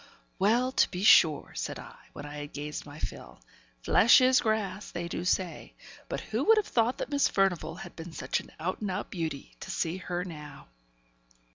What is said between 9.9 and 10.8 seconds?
her now.'